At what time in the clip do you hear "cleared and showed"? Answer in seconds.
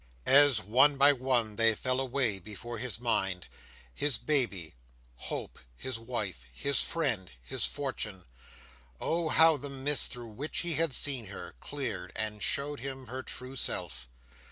11.59-12.79